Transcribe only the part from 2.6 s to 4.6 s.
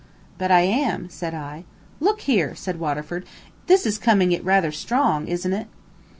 Waterford; "this is coming it